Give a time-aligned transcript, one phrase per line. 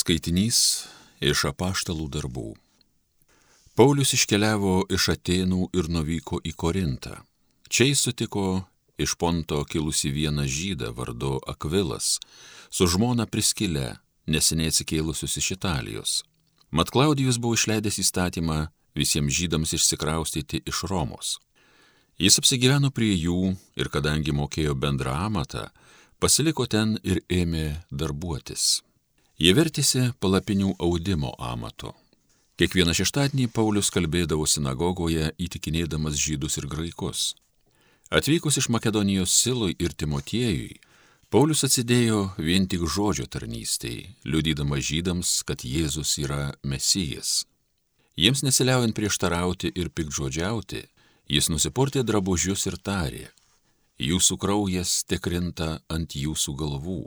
[0.00, 0.86] Skaitinys
[1.20, 2.54] iš apaštalų darbų.
[3.76, 7.18] Paulius iškeliavo iš Atenų ir nuvyko į Korintą.
[7.68, 8.44] Čia jis sutiko
[8.96, 12.16] iš Ponto kilusi vieną žydą vardu Akvilas,
[12.72, 16.16] su žmona Priskile, neseniai atsikėlusius iš Italijos.
[16.72, 18.60] Mat Klaudijus buvo išleidęs įstatymą
[18.96, 21.36] visiems žydams išsikraustyti iš Romos.
[22.16, 25.68] Jis apsigyveno prie jų ir kadangi mokėjo bendrą amatą,
[26.16, 28.80] pasiliko ten ir ėmė darbuotis.
[29.40, 31.94] Jie vertėsi palapinių audimo amato.
[32.60, 37.22] Kiekvieną šeštadienį Paulius kalbėdavo sinagogoje įtikinėdamas žydus ir graikus.
[38.12, 40.74] Atvykus iš Makedonijos Silui ir Timotiejui,
[41.32, 47.46] Paulius atsidėjo vien tik žodžio tarnystėj, liudydamas žydams, kad Jėzus yra Mesijas.
[48.20, 50.82] Jiems nesiliaujant prieštarauti ir pikdžodžiauti,
[51.32, 53.24] jis nusipurtė drabužius ir tarė,
[53.96, 56.98] jūsų kraujas tekrinta ant jūsų galvų.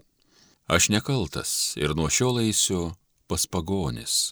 [0.67, 2.94] Aš nekaltas ir nuo šiol eisiu
[3.27, 4.31] pas pagonis.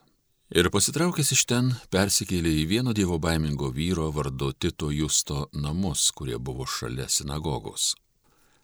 [0.51, 6.39] Ir pasitraukęs iš ten persikėlė į vieno dievo baimingo vyro vardu Tito Justo namus, kurie
[6.39, 7.95] buvo šalia sinagogos.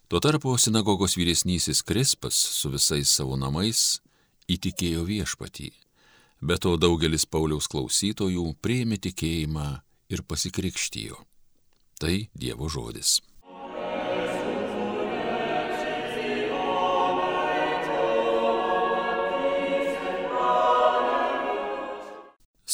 [0.07, 3.99] Tuo tarpu sinagogos vyresnysis Krispas su visais savo namais
[4.47, 5.71] įtikėjo viešpatį.
[6.39, 9.69] Be to daugelis Pauliaus klausytojų prieimė tikėjimą
[10.07, 11.19] ir pasikrikštijo.
[11.99, 13.17] Tai Dievo žodis.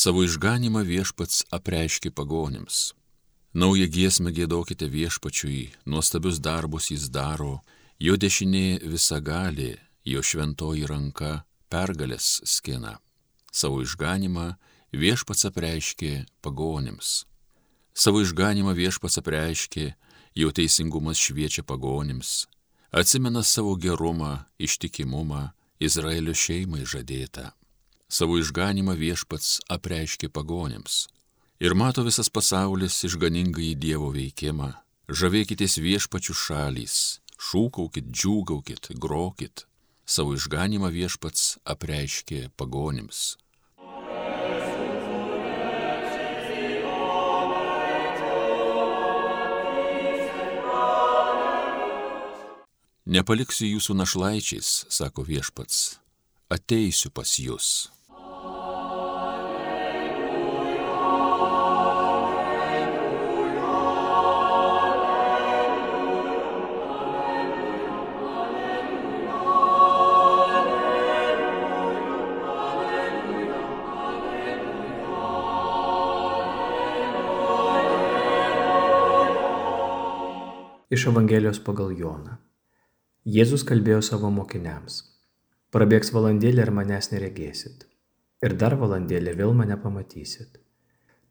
[0.03, 2.91] Savo išganimą viešpats apreiškė pagonims.
[3.55, 7.61] Naują giesmę gėdokite viešpačiui, nuostabius darbus jis daro,
[8.05, 9.69] jo dešinė visa gali,
[10.03, 11.31] jo šventoji ranka
[11.71, 12.97] pergalės skina.
[13.61, 14.49] Savo išganimą
[14.91, 16.11] viešpats apreiškė
[16.43, 17.23] pagonims.
[17.95, 19.87] Savo išganimą viešpats apreiškė,
[20.35, 22.49] jo teisingumas šviečia pagonims,
[22.91, 27.53] atsimena savo gerumą, ištikimumą Izraelio šeimai žadėtą
[28.13, 31.07] savo išganimą viešpats apreiškė pagonėms.
[31.63, 34.73] Ir mato visas pasaulis išganingai Dievo veikimą.
[35.09, 36.97] Žavėkitės viešpačių šalys,
[37.41, 39.65] šūkaukit, džiūgaukit, grokit.
[40.05, 43.37] Savo išganimą viešpats apreiškė pagonėms.
[53.03, 55.99] Nepaliksiu jūsų našlaičiais, sako viešpats,
[56.51, 57.89] ateisiu pas jūs.
[80.93, 82.35] Iš Evangelijos pagal Joną.
[83.25, 84.99] Jėzus kalbėjo savo mokiniams.
[85.73, 87.87] Prabėgs valandėlė ir manęs neregėsit.
[88.45, 90.59] Ir dar valandėlė vėl mane pamatysit.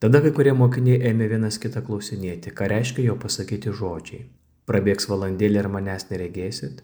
[0.03, 4.25] Tada kai kurie mokiniai ėmė vienas kitą klausinėti, ką reiškia jo pasakyti žodžiai.
[4.67, 6.83] Prabėgs valandėlė ir manęs neregėsit,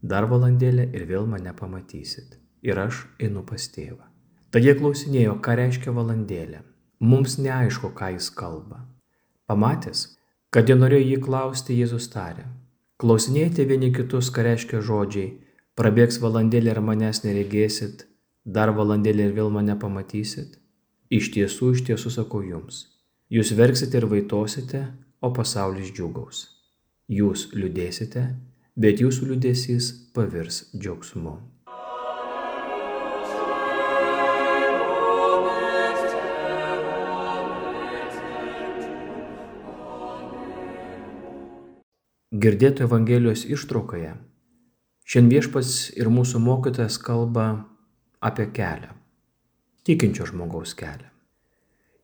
[0.00, 2.38] dar valandėlė ir vėl mane pamatysit.
[2.64, 4.08] Ir aš einu pas tėvą.
[4.56, 6.64] Tad jie klausinėjo, ką reiškia valandėlė.
[7.12, 8.86] Mums neaišku, ką jis kalba.
[9.44, 10.15] Pamatęs,
[10.56, 12.46] Kad jie norėjo jį klausti, Jėzus tarė.
[13.02, 15.34] Klausinėjate vieni kitus, ką reiškia žodžiai,
[15.76, 18.06] prabėgs valandėlė ir manęs neregėsit,
[18.56, 20.54] dar valandėlė ir vėl mane pamatysit.
[21.12, 22.78] Iš tiesų, iš tiesų sakau jums,
[23.28, 24.80] jūs verksite ir vaitosite,
[25.20, 26.46] o pasaulis džiugaus.
[27.18, 28.24] Jūs liūdėsite,
[28.80, 31.36] bet jūsų liūdėsys pavirs džiaugsmu.
[42.36, 44.10] Girdėto Evangelijos ištraukoje
[45.08, 47.44] šiandien viešpas ir mūsų mokytojas kalba
[48.28, 48.90] apie kelią,
[49.86, 51.06] tikinčio žmogaus kelią.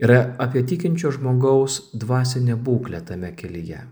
[0.03, 3.83] Yra apie tikinčio žmogaus dvasinę būklę tame kelyje,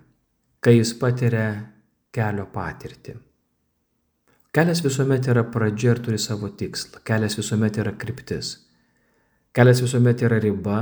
[0.64, 1.50] kai jis patiria
[2.14, 3.18] kelio patirtį.
[4.54, 8.54] Kelias visuomet yra pradžia ir turi savo tikslą, kelias visuomet yra kryptis.
[9.52, 10.80] Kelias visuomet yra riba,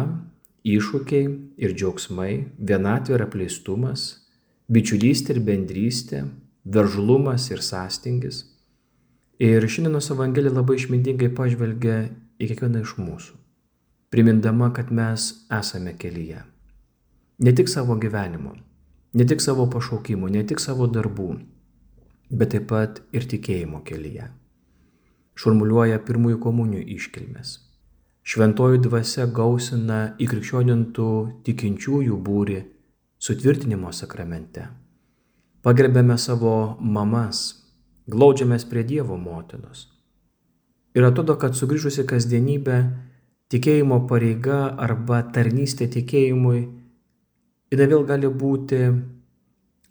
[0.62, 1.27] iššūkiai
[1.65, 4.09] ir džiaugsmai, vienatvė ir apleistumas,
[4.69, 6.23] bičiulystė ir bendrystė,
[6.69, 8.43] veržlumas ir sąstingis.
[9.41, 11.99] Ir šiandienos Evangelija labai išmintingai pažvelgia
[12.38, 13.37] į kiekvieną iš mūsų,
[14.12, 15.31] primindama, kad mes
[15.61, 16.43] esame kelyje.
[17.38, 18.56] Ne tik savo gyvenimo,
[19.15, 21.31] ne tik savo pašaukimų, ne tik savo darbų,
[22.29, 24.29] bet taip pat ir tikėjimo kelyje.
[25.38, 27.61] Šurmuliuoja pirmųjų komunijų iškilmės.
[28.29, 31.12] Šventoji dvasia gausina įkrikščionintų
[31.47, 32.59] tikinčiųjų būri
[33.19, 34.69] sutvirtinimo sakramente.
[35.62, 37.43] Pagerbėme savo mamas,
[38.09, 39.88] glaudžiamės prie Dievo motinos.
[40.97, 42.79] Ir atrodo, kad sugrįžusi kasdienybė,
[43.53, 46.61] tikėjimo pareiga arba tarnystė tikėjimui,
[47.73, 48.81] jinai vėl gali būti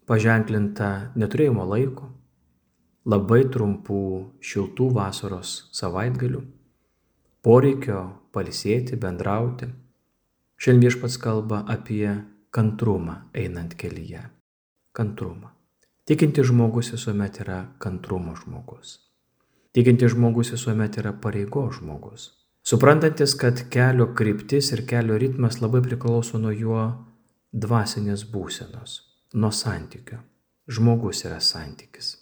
[0.08, 2.08] paženklinta neturėjimo laiko,
[3.08, 4.04] labai trumpų
[4.44, 6.42] šiltų vasaros savaitgalių,
[7.44, 8.02] poreikio
[8.36, 9.70] palisėti, bendrauti.
[10.58, 12.16] Šiandien viešpats kalba apie
[12.52, 14.22] kantrumą einant kelyje.
[14.92, 15.50] Kantrumą.
[16.08, 18.98] Tikinti žmogus visuomet yra kantrumo žmogus.
[19.76, 22.32] Tikinti žmogus visuomet yra pareigo žmogus.
[22.68, 26.80] Suprantantis, kad kelio kryptis ir kelio ritmas labai priklauso nuo jo
[27.52, 28.96] dvasinės būsenos,
[29.36, 30.20] nuo santykio.
[30.68, 32.16] Žmogus yra santykis.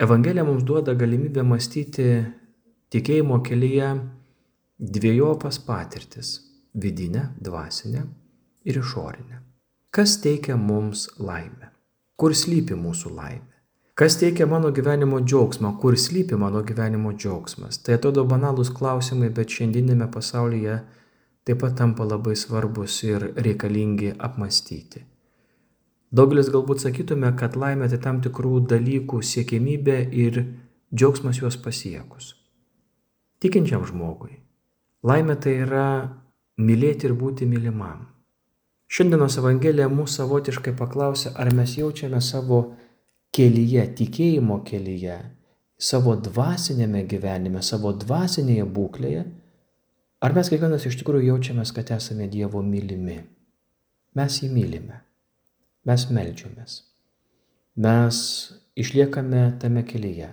[0.00, 2.08] Evangelija mums duoda galimybę mąstyti
[2.92, 3.88] tikėjimo kelyje
[4.78, 6.34] dviejopas patirtis-
[6.82, 8.06] vidinę, dvasinę
[8.68, 9.40] ir išorinę.
[9.90, 11.72] Kas teikia mums laimę?
[12.18, 13.56] Kur slypi mūsų laimė?
[13.98, 15.72] Kas teikia mano gyvenimo džiaugsmą?
[15.82, 17.80] Kur slypi mano gyvenimo džiaugsmas?
[17.82, 20.78] Tai atrodo banalūs klausimai, bet šiandieninėme pasaulyje
[21.48, 25.02] taip pat tampa labai svarbus ir reikalingi apmastyti.
[26.14, 30.42] Daugelis galbūt sakytume, kad laimė tai tam tikrų dalykų siekimybė ir
[30.94, 32.34] džiaugsmas juos pasiekus.
[33.42, 34.38] Tikinčiam žmogui
[35.02, 35.88] laimė tai yra
[36.58, 38.06] mylėti ir būti mylimam.
[38.88, 42.62] Šiandienos Evangelija mūsų savotiškai paklausia, ar mes jaučiame savo
[43.36, 45.18] kelyje, tikėjimo kelyje,
[45.76, 49.26] savo dvasinėme gyvenime, savo dvasinėje būklėje,
[50.18, 53.20] Ar mes kiekvienas iš tikrųjų jaučiamės, kad esame Dievo mylimi?
[54.18, 54.96] Mes jį mylime.
[55.86, 56.80] Mes melžiamės.
[57.78, 58.16] Mes
[58.74, 60.32] išliekame tame kelyje.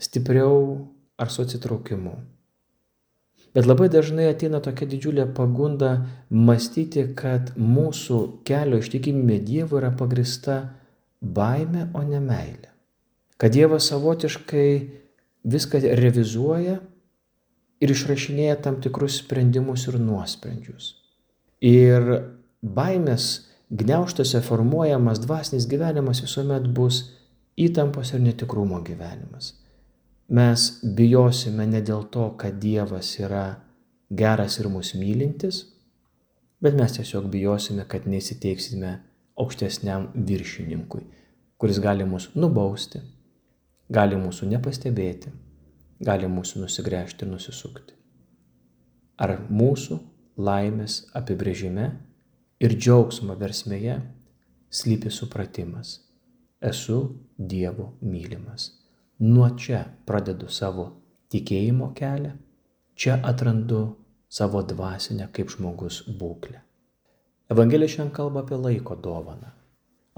[0.00, 0.62] Stipriau
[1.20, 2.14] ar su atsitraukimu.
[3.52, 5.92] Bet labai dažnai ateina tokia didžiulė pagunda
[6.32, 10.56] mąstyti, kad mūsų kelio ištikimybė Dievui yra pagrista
[11.20, 12.70] baime, o ne meilė.
[13.36, 14.68] Kad Dievas savotiškai
[15.52, 16.78] viską revizuoja
[17.82, 20.94] ir išrašinėja tam tikrus sprendimus ir nuosprendžius.
[21.60, 22.08] Ir
[22.62, 27.04] baimės gneuštose formuojamas dvasinis gyvenimas visuomet bus
[27.58, 29.52] įtampos ir netikrumo gyvenimas.
[30.32, 30.64] Mes
[30.96, 33.44] bijosime ne dėl to, kad Dievas yra
[34.08, 35.66] geras ir mus mylintis,
[36.62, 38.96] bet mes tiesiog bijosime, kad neįsiteiksime
[39.42, 41.04] aukštesniam viršininkui,
[41.60, 43.04] kuris gali mus nubausti,
[43.92, 45.32] gali mūsų nepastebėti
[46.02, 47.94] gali mūsų nusigręžti ir nusisukti.
[49.22, 49.98] Ar mūsų
[50.42, 51.90] laimės apibrėžime
[52.62, 54.00] ir džiaugsmo versmėje
[54.72, 56.00] slypi supratimas.
[56.62, 56.98] Esu
[57.38, 58.81] Dievo mylimas.
[59.22, 60.88] Nuo čia pradedu savo
[61.30, 62.32] tikėjimo kelią,
[62.98, 63.82] čia atrandu
[64.26, 66.58] savo dvasinę kaip žmogus būklę.
[67.52, 69.52] Evangelija šiandien kalba apie laiko dovaną.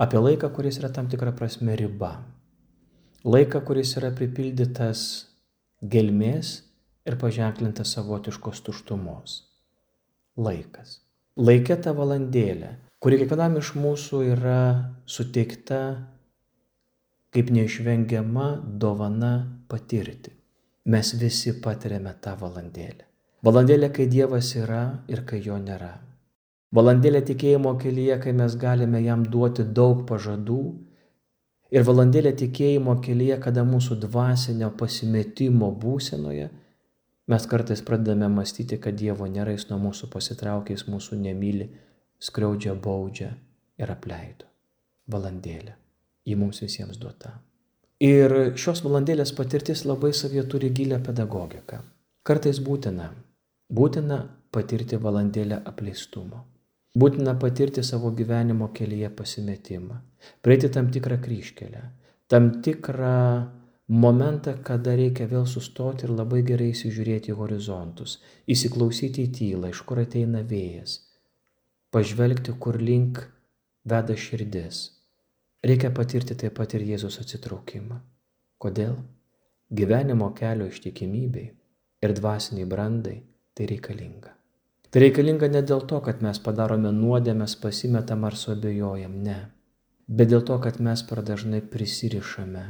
[0.01, 2.15] Apie laiką, kuris yra tam tikra prasme riba.
[3.29, 5.05] Laiką, kuris yra pripildytas
[5.83, 6.55] gelmės
[7.05, 9.37] ir paženklinta savotiškos tuštumos.
[10.41, 11.03] Laikas.
[11.37, 12.73] Laikė ta valandėlė,
[13.05, 14.61] kuri kiekvienam iš mūsų yra
[15.05, 15.81] suteikta
[17.35, 18.49] kaip neišvengiama
[18.81, 19.35] dovana
[19.69, 20.33] patirti.
[20.87, 23.05] Mes visi patiriame tą valandėlę.
[23.45, 25.95] Valandėlė, kai Dievas yra ir kai jo nėra.
[26.75, 30.63] Valandėlė tikėjimo kelyje, kai mes galime jam duoti daug pažadų
[31.75, 36.51] Ir valandėlė tikėjimo kelyje, kada mūsų dvasinio pasimetimo būsenoje,
[37.31, 41.71] mes kartais pradedame mąstyti, kad Dievo nėra, jis nuo mūsų pasitraukė, jis mūsų nemyli,
[42.23, 43.33] skriaudžia, baudžia
[43.81, 44.47] ir apleido.
[45.11, 45.75] Valandėlė.
[46.25, 47.35] Ji mums visiems duota.
[48.05, 51.83] Ir šios valandėlės patirtis labai savie turi gilę pedagogiką.
[52.25, 53.11] Kartais būtina,
[53.69, 54.19] būtina
[54.55, 56.45] patirti valandėlę apleistumo.
[56.95, 59.97] Būtina patirti savo gyvenimo kelyje pasimetimą,
[60.47, 61.81] praeiti tam tikrą kryškelę,
[62.31, 63.17] tam tikrą
[63.89, 69.83] momentą, kada reikia vėl sustoti ir labai gerai įsižiūrėti į horizontus, įsiklausyti į tylą, iš
[69.89, 71.01] kur ateina vėjas,
[71.91, 73.25] pažvelgti, kur link
[73.85, 74.85] veda širdis.
[75.65, 77.97] Reikia patirti taip pat ir Jėzus atsitraukimą.
[78.61, 78.99] Kodėl?
[79.73, 81.47] Gyvenimo kelio ištikimybei
[82.05, 83.17] ir dvasiniai brandai
[83.57, 84.35] tai reikalinga.
[84.93, 89.39] Tai reikalinga ne dėl to, kad mes padarome nuodėmės, pasimetam ar suabejojam, ne.
[90.07, 92.65] Bet dėl to, kad mes per dažnai prisirišame.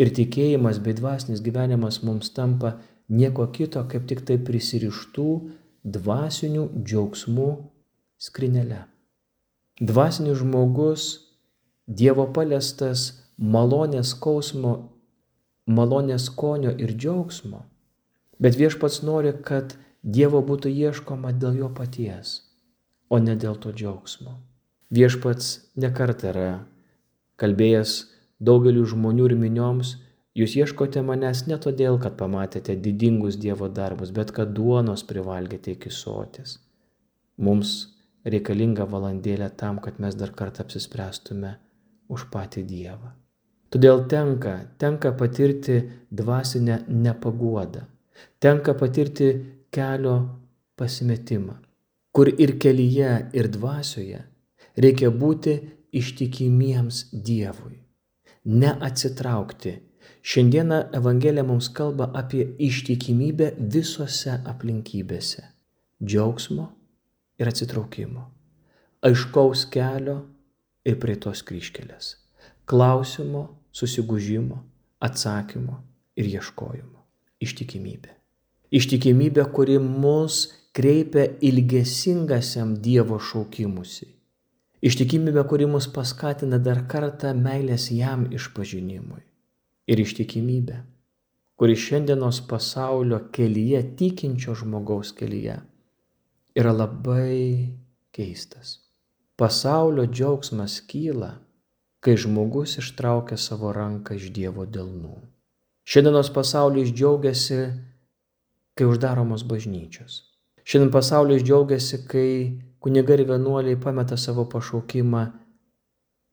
[0.00, 2.78] Ir tikėjimas bei dvasinis gyvenimas mums tampa
[3.12, 5.28] nieko kito, kaip tik tai prisirištų
[5.84, 7.50] dvasinių džiaugsmų
[8.16, 8.80] skrinelė.
[9.82, 11.31] Dvasinis žmogus,
[12.00, 13.04] Dievo paliestas
[13.54, 14.72] malonės skausmo,
[15.66, 17.64] malonės skonio ir džiaugsmo.
[18.42, 22.40] Bet viešpats nori, kad Dievo būtų ieškoma dėl jo paties,
[23.10, 24.38] o ne dėl to džiaugsmo.
[24.90, 26.64] Viešpats nekart yra
[27.38, 27.92] kalbėjęs
[28.40, 29.96] daugeliu žmonių ir minioms,
[30.32, 35.92] Jūs ieškote manęs ne todėl, kad pamatėte didingus Dievo darbus, bet kad duonos privalgėte iki
[35.92, 36.54] sotis.
[37.36, 37.72] Mums
[38.24, 41.52] reikalinga valandėlė tam, kad mes dar kartą apsispręstume
[42.12, 43.12] už patį Dievą.
[43.72, 45.78] Todėl tenka, tenka patirti
[46.12, 47.86] dvasinę nepaguodą,
[48.38, 49.28] tenka patirti
[49.72, 50.16] kelio
[50.76, 51.54] pasimetimą,
[52.12, 54.20] kur ir kelyje, ir dvasioje
[54.76, 55.54] reikia būti
[55.92, 57.78] ištikimiems Dievui,
[58.44, 59.78] neatsitraukti.
[60.22, 65.42] Šiandieną Evangelija mums kalba apie ištikimybę visose aplinkybėse-
[66.06, 66.68] džiaugsmo
[67.40, 68.22] ir atsitraukimo,
[69.02, 70.20] aiškaus kelio
[70.88, 72.16] ir prie tos kryškelės,
[72.66, 74.58] klausimo, susigūžimo,
[75.02, 75.78] atsakymo
[76.16, 76.98] ir ieškojimo.
[77.42, 78.12] Ištikimybė.
[78.72, 84.06] Ištikimybė, kuri mus kreipia ilgesingasiam Dievo šaukimusi.
[84.82, 89.20] Ištikimybė, kuri mus paskatina dar kartą meilės jam išpažinimui.
[89.90, 90.78] Ir ištikimybė,
[91.58, 95.58] kuri šiandienos pasaulio kelyje, tikinčio žmogaus kelyje,
[96.58, 97.74] yra labai
[98.14, 98.78] keistas.
[99.36, 101.32] Pasaulio džiaugsmas kyla,
[102.04, 105.14] kai žmogus ištraukia savo ranką iš Dievo delnų.
[105.88, 107.62] Šiandienos pasaulis džiaugiasi,
[108.76, 110.20] kai uždaromos bažnyčios
[110.64, 112.28] Šiandien pasaulis džiaugiasi, kai
[112.82, 115.22] kunigai ir vienuoliai pameta savo pašaukimą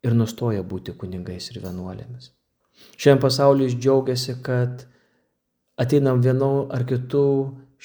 [0.05, 2.29] ir nustoja būti kunigais ir vienuolėmis.
[2.95, 4.85] Šiandien pasaulis džiaugiasi, kad
[5.81, 7.25] ateinam vienu ar kitų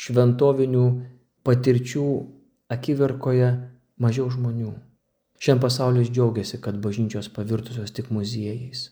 [0.04, 0.84] šventovinių
[1.48, 2.08] patirčių
[2.76, 3.50] akivirkoje
[4.04, 4.74] mažiau žmonių.
[5.44, 8.86] Šiandien pasaulis džiaugiasi, kad bažnyčios pavirtusios tik muziejais.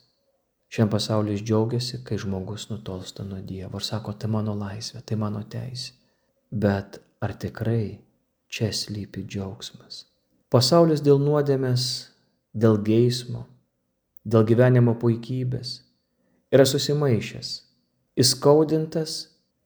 [0.68, 5.40] Šiandien pasaulis džiaugiasi, kai žmogus nutolsta nuo Dievo ir sako, tai mano laisvė, tai mano
[5.48, 5.94] teisė.
[6.52, 8.02] Bet ar tikrai
[8.52, 10.04] čia slypi džiaugsmas.
[10.52, 11.88] Pasaulis dėl nuodėmės,
[12.52, 13.46] dėl geismo,
[14.28, 15.78] dėl gyvenimo puikybės
[16.52, 17.54] yra susimaišęs,
[18.20, 19.20] įskaudintas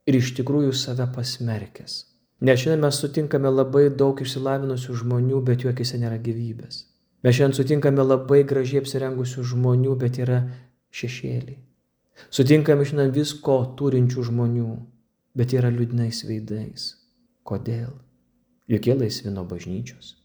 [0.07, 2.05] ir iš tikrųjų save pasmerkęs.
[2.41, 6.83] Nes šiandien mes sutinkame labai daug išsilavinusių žmonių, bet jų akise nėra gyvybės.
[7.25, 10.43] Mes šiandien sutinkame labai gražiai apsirengusių žmonių, bet yra
[10.93, 11.57] šešėliai.
[12.29, 14.69] Sutinkame šiandien visko turinčių žmonių,
[15.37, 16.91] bet yra liūdnais veidais.
[17.47, 17.95] Kodėl?
[18.69, 20.17] Juk jie laisvi nuo bažnyčios,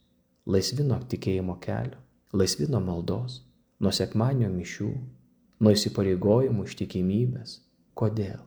[0.50, 2.00] laisvi nuo tikėjimo kelio,
[2.36, 3.40] laisvi nuo maldos,
[3.80, 4.92] nuo sekmanio mišių,
[5.62, 7.60] nuo įsipareigojimų, ištikimybės.
[7.96, 8.40] Kodėl?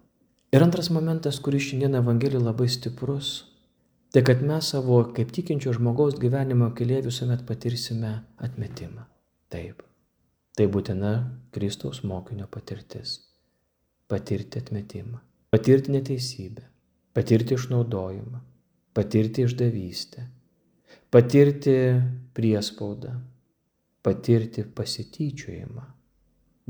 [0.54, 3.53] Ir antras momentas, kuris šiandien Evangelijai labai stiprus,
[4.14, 8.12] tai kad mes savo kaip tikinčio žmogaus gyvenimo kelyje visuomet patirsime
[8.47, 9.09] atmetimą.
[9.50, 9.80] Taip,
[10.54, 11.11] tai būtina
[11.54, 13.16] Kristaus mokinio patirtis.
[14.06, 15.18] Patirti atmetimą,
[15.50, 16.62] patirti neteisybę,
[17.16, 18.38] patirti išnaudojimą,
[18.94, 20.28] patirti išdavystę,
[21.11, 21.75] patirti
[22.38, 23.16] priespaudą,
[24.06, 25.88] patirti pasityčiojimą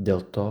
[0.01, 0.47] dėl to,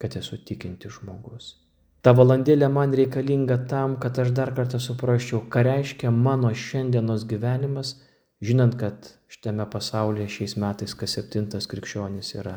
[0.00, 1.58] kad esu tikinti žmogus.
[2.02, 7.94] Ta valandėlė man reikalinga tam, kad aš dar kartą suprasčiau, ką reiškia mano šiandienos gyvenimas,
[8.42, 12.56] žinant, kad šitame pasaulyje šiais metais kas septintas krikščionis yra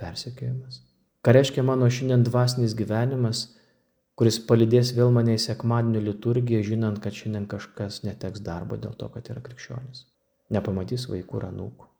[0.00, 0.80] persekiojimas.
[1.20, 3.44] Ką reiškia mano šiandien dvasinis gyvenimas,
[4.16, 9.10] kuris palydės vėl mane į sekmadienio liturgiją, žinant, kad šiandien kažkas neteks darbo dėl to,
[9.12, 10.06] kad yra krikščionis.
[10.54, 11.92] Nepamatys vaikų ir anūkų.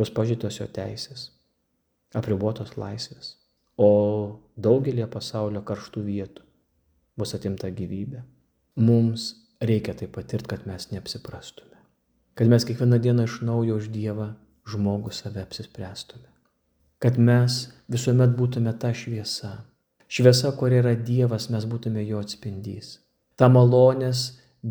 [0.00, 1.28] Bus pažytos jo teisės,
[2.16, 3.34] apribotos laisvės,
[3.76, 3.90] o
[4.56, 6.46] daugelie pasaulio karštų vietų
[7.18, 8.22] bus atimta gyvybė.
[8.76, 11.76] Mums reikia tai patirti, kad mes neapsiprastume.
[12.34, 14.32] Kad mes kiekvieną dieną iš naujo už Dievą
[14.68, 16.28] žmogų save apsispręstume.
[17.02, 19.58] Kad mes visuomet būtume ta šviesa,
[20.12, 22.98] Šviesa, kur yra Dievas, mes būtume jo atspindys.
[23.40, 24.24] Ta malonės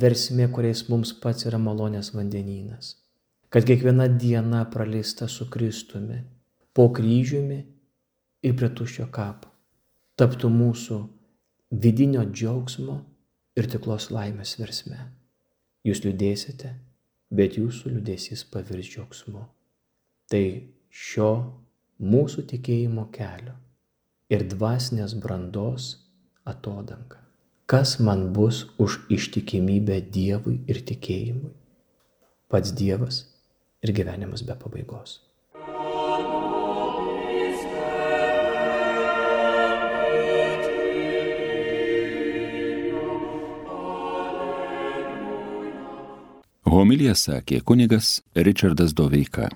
[0.03, 2.91] versmė, kuriais mums pats yra malonės vandenynas.
[3.49, 6.19] Kad kiekviena diena praleista su Kristumi,
[6.77, 7.57] po kryžiumi
[8.41, 9.49] ir prie tuščio kapo,
[10.19, 10.99] taptų mūsų
[11.71, 12.99] vidinio džiaugsmo
[13.57, 14.99] ir tiklos laimės versme.
[15.87, 16.75] Jūs liūdėsite,
[17.33, 19.47] bet jūsų liūdėsys pavirs džiaugsmu.
[20.31, 20.43] Tai
[20.89, 21.31] šio
[22.01, 23.55] mūsų tikėjimo kelio
[24.31, 25.95] ir dvasinės brandos
[26.47, 27.19] atodanga.
[27.71, 31.53] Kas man bus už ištikimybę Dievui ir tikėjimui?
[32.51, 33.23] Pats Dievas
[33.79, 35.19] ir gyvenimas be pabaigos.
[46.71, 49.49] Homilija sakė kunigas Richardas Doveika.